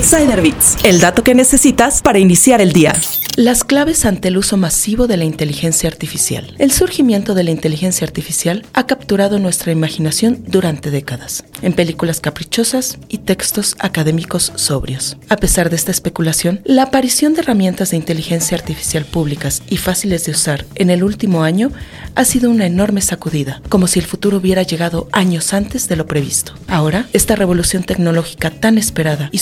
Insider 0.00 0.40
Bits, 0.40 0.78
el 0.82 0.98
dato 0.98 1.22
que 1.22 1.34
necesitas 1.34 2.00
para 2.00 2.18
iniciar 2.18 2.62
el 2.62 2.72
día. 2.72 2.94
Las 3.36 3.64
claves 3.64 4.06
ante 4.06 4.28
el 4.28 4.38
uso 4.38 4.56
masivo 4.56 5.06
de 5.06 5.18
la 5.18 5.24
inteligencia 5.24 5.90
artificial. 5.90 6.54
El 6.58 6.72
surgimiento 6.72 7.34
de 7.34 7.44
la 7.44 7.50
inteligencia 7.50 8.06
artificial 8.06 8.64
ha 8.72 8.86
capturado 8.86 9.38
nuestra 9.38 9.72
imaginación 9.72 10.42
durante 10.46 10.90
décadas, 10.90 11.44
en 11.60 11.74
películas 11.74 12.20
caprichosas 12.20 12.98
y 13.08 13.18
textos 13.18 13.76
académicos 13.78 14.52
sobrios. 14.56 15.18
A 15.28 15.36
pesar 15.36 15.68
de 15.68 15.76
esta 15.76 15.90
especulación, 15.90 16.60
la 16.64 16.84
aparición 16.84 17.34
de 17.34 17.40
herramientas 17.40 17.90
de 17.90 17.98
inteligencia 17.98 18.56
artificial 18.56 19.04
públicas 19.04 19.62
y 19.68 19.76
fáciles 19.76 20.24
de 20.24 20.32
usar 20.32 20.64
en 20.76 20.90
el 20.90 21.04
último 21.04 21.42
año 21.42 21.70
ha 22.14 22.24
sido 22.24 22.50
una 22.50 22.66
enorme 22.66 23.00
sacudida, 23.00 23.62
como 23.68 23.86
si 23.86 24.00
el 24.00 24.06
futuro 24.06 24.38
hubiera 24.38 24.62
llegado 24.62 25.08
años 25.12 25.52
antes 25.54 25.88
de 25.88 25.96
lo 25.96 26.06
previsto. 26.06 26.54
Ahora, 26.66 27.06
esta 27.12 27.36
revolución 27.36 27.84
tecnológica 27.84 28.50
tan 28.50 28.76
esperada 28.78 29.28
y 29.30 29.38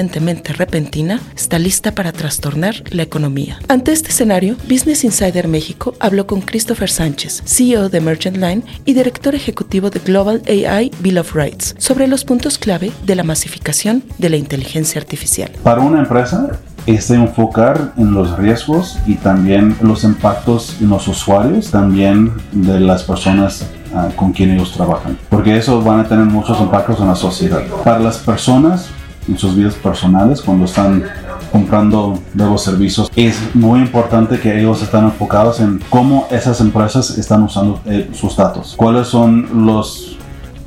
sorprendentemente 0.00 0.54
repentina 0.54 1.20
está 1.36 1.58
lista 1.58 1.92
para 1.92 2.12
trastornar 2.12 2.74
la 2.90 3.02
economía. 3.02 3.58
Ante 3.68 3.92
este 3.92 4.08
escenario, 4.08 4.56
Business 4.66 5.04
Insider 5.04 5.46
México 5.46 5.94
habló 6.00 6.26
con 6.26 6.40
Christopher 6.40 6.88
Sánchez, 6.88 7.42
CEO 7.44 7.90
de 7.90 8.00
Merchant 8.00 8.38
Line 8.38 8.62
y 8.86 8.94
director 8.94 9.34
ejecutivo 9.34 9.90
de 9.90 10.00
Global 10.00 10.40
AI 10.48 10.90
Bill 11.00 11.18
of 11.18 11.34
Rights, 11.34 11.74
sobre 11.76 12.06
los 12.06 12.24
puntos 12.24 12.56
clave 12.56 12.92
de 13.04 13.14
la 13.14 13.24
masificación 13.24 14.02
de 14.16 14.30
la 14.30 14.36
inteligencia 14.36 14.98
artificial. 14.98 15.50
Para 15.62 15.82
una 15.82 15.98
empresa, 15.98 16.58
es 16.86 17.10
enfocar 17.10 17.92
en 17.98 18.14
los 18.14 18.38
riesgos 18.38 18.98
y 19.06 19.16
también 19.16 19.76
los 19.82 20.02
impactos 20.04 20.78
en 20.80 20.88
los 20.88 21.06
usuarios, 21.08 21.70
también 21.70 22.32
de 22.52 22.80
las 22.80 23.02
personas 23.02 23.66
ah, 23.94 24.08
con 24.16 24.32
quien 24.32 24.52
ellos 24.52 24.72
trabajan, 24.72 25.18
porque 25.28 25.58
eso 25.58 25.82
van 25.82 26.00
a 26.00 26.08
tener 26.08 26.24
muchos 26.24 26.58
impactos 26.58 26.98
en 27.00 27.08
la 27.08 27.16
sociedad. 27.16 27.62
Para 27.84 27.98
las 27.98 28.16
personas, 28.16 28.88
en 29.28 29.38
sus 29.38 29.54
vidas 29.54 29.74
personales, 29.74 30.40
cuando 30.42 30.64
están 30.64 31.04
comprando 31.52 32.18
nuevos 32.34 32.62
servicios, 32.62 33.10
es 33.16 33.54
muy 33.54 33.80
importante 33.80 34.38
que 34.38 34.60
ellos 34.60 34.82
estén 34.82 35.04
enfocados 35.04 35.60
en 35.60 35.80
cómo 35.90 36.26
esas 36.30 36.60
empresas 36.60 37.16
están 37.18 37.42
usando 37.42 37.80
eh, 37.86 38.10
sus 38.12 38.36
datos, 38.36 38.74
cuáles 38.76 39.08
son 39.08 39.66
los, 39.66 40.16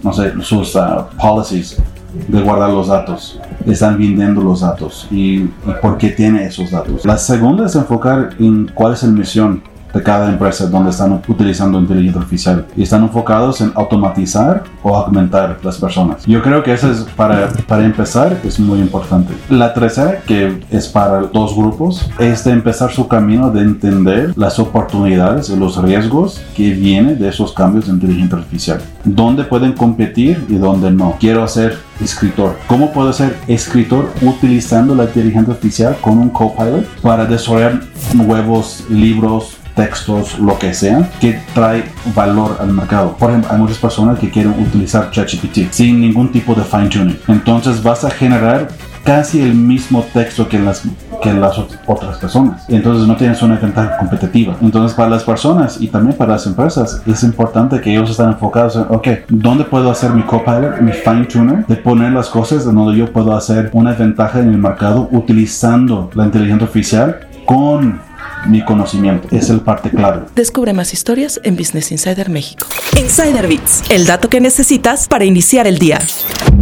no 0.02 0.14
sé, 0.14 0.34
sus 0.42 0.76
ah, 0.76 1.10
policies 1.20 1.82
de 2.28 2.42
guardar 2.42 2.70
los 2.70 2.88
datos, 2.88 3.40
están 3.66 3.98
vendiendo 3.98 4.42
los 4.42 4.62
datos 4.62 5.08
y, 5.10 5.36
y, 5.36 5.50
por 5.82 5.98
qué 5.98 6.10
tiene 6.10 6.46
esos 6.46 6.70
datos. 6.70 7.06
La 7.06 7.18
segunda 7.18 7.66
es 7.66 7.76
enfocar 7.76 8.36
en 8.40 8.70
cuál 8.74 8.94
es 8.94 9.04
la 9.04 9.10
misión 9.10 9.64
de 9.94 10.02
cada 10.02 10.30
empresa 10.30 10.68
donde 10.68 10.90
están 10.90 11.22
utilizando 11.28 11.80
inteligencia 11.80 12.22
artificial 12.22 12.66
y 12.76 12.84
están 12.84 13.04
enfocados 13.04 13.62
en 13.62 13.72
automatizar 13.76 14.64
o 14.82 14.96
aumentar 14.96 15.60
las 15.64 15.78
personas. 15.78 16.26
Yo 16.26 16.42
creo 16.42 16.64
que 16.64 16.74
eso 16.74 16.92
es 16.92 17.02
para, 17.16 17.50
para 17.68 17.86
empezar 17.86 18.40
es 18.44 18.60
muy 18.60 18.80
importante. 18.80 19.34
La 19.50 19.74
tercera, 19.74 20.22
que 20.26 20.60
es 20.70 20.88
para 20.88 21.22
dos 21.22 21.56
grupos, 21.56 22.10
es 22.20 22.44
de 22.44 22.52
empezar 22.52 22.92
su 22.92 23.08
camino 23.08 23.52
de 23.52 23.62
entender 23.62 24.34
las 24.36 24.60
oportunidades 24.60 25.50
y 25.50 25.56
los 25.56 25.82
riesgos 25.82 26.42
que 26.56 26.72
vienen 26.72 27.20
de 27.20 27.30
esos 27.30 27.54
cambios 27.54 27.86
de 27.86 27.94
inteligencia 27.94 28.38
artificial. 28.38 28.82
Dónde 29.04 29.44
pueden 29.44 29.74
competir 29.74 30.46
y 30.50 30.56
dónde 30.56 30.92
no. 30.92 31.16
Quiero 31.20 31.44
hacer 31.44 31.78
escritor. 32.02 32.58
¿Cómo 32.68 32.92
puedo 32.92 33.14
ser 33.14 33.38
escritor 33.48 34.10
utilizando 34.22 34.96
la 34.96 35.06
inteligencia 35.06 35.54
artificial 35.54 35.98
con 36.02 36.18
un 36.18 36.30
copilot 36.30 36.86
para 37.02 37.26
desarrollar 37.26 37.82
nuevos 38.14 38.86
libros, 38.90 39.58
textos, 39.76 40.40
lo 40.40 40.58
que 40.58 40.74
sea, 40.74 41.10
que 41.20 41.40
trae 41.54 41.84
valor 42.16 42.58
al 42.60 42.74
mercado. 42.74 43.16
Por 43.18 43.30
ejemplo, 43.30 43.52
hay 43.52 43.58
muchas 43.58 43.78
personas 43.78 44.20
que 44.20 44.30
quieren 44.30 44.52
utilizar 44.52 45.12
ChatGPT 45.12 45.72
sin 45.72 46.02
ningún 46.02 46.32
tipo 46.32 46.54
de 46.56 46.64
fine 46.64 46.90
tuning. 46.90 47.20
Entonces 47.28 47.82
vas 47.82 48.04
a 48.04 48.10
generar 48.10 48.68
casi 49.04 49.42
el 49.42 49.54
mismo 49.54 50.06
texto 50.14 50.48
que 50.48 50.60
las, 50.60 50.84
que 51.22 51.34
las 51.34 51.58
otras 51.86 52.18
personas. 52.18 52.64
Entonces 52.70 53.08
no 53.08 53.16
tienes 53.16 53.42
una 53.42 53.58
ventaja 53.58 53.98
competitiva. 53.98 54.56
Entonces 54.62 54.96
para 54.96 55.10
las 55.10 55.24
personas 55.24 55.80
y 55.80 55.88
también 55.88 56.18
para 56.18 56.34
las 56.34 56.46
empresas 56.46 57.02
es 57.06 57.24
importante 57.24 57.82
que 57.82 57.92
ellos 57.92 58.10
estén 58.10 58.30
enfocados 58.30 58.76
en, 58.76 58.84
ok, 58.90 59.08
¿dónde 59.30 59.66
puedo 59.66 59.92
hacer 59.92 60.12
mi 60.12 60.24
copilot, 60.24 60.80
mi 60.82 60.92
fine 60.92 61.26
tuner? 61.26 61.66
De 61.68 61.76
poner 61.76 62.14
las 62.14 62.30
cosas 62.30 62.66
en 62.66 62.76
donde 62.76 62.98
yo 62.98 63.12
puedo 63.12 63.36
hacer 63.36 63.70
una 63.74 63.94
ventaja 63.94 64.40
en 64.40 64.50
el 64.50 64.58
mercado 64.58 65.10
utilizando 65.12 66.10
la 66.14 66.26
inteligencia 66.26 66.66
artificial 66.66 67.20
con 67.46 68.00
mi 68.48 68.64
conocimiento. 68.64 69.28
Es 69.32 69.50
el 69.50 69.62
parte 69.62 69.90
clave. 69.90 70.26
Descubre 70.36 70.74
más 70.74 70.94
historias 70.94 71.40
en 71.44 71.56
Business 71.56 71.92
Insider 71.92 72.30
México. 72.30 72.68
Insider 72.98 73.48
Bits, 73.48 73.84
el 73.90 74.06
dato 74.06 74.30
que 74.30 74.40
necesitas 74.40 75.08
para 75.08 75.26
iniciar 75.26 75.68
el 75.68 75.80
día. 75.80 76.00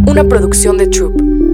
Una 0.06 0.24
producción 0.24 0.78
de 0.78 0.88
Troop. 0.88 1.51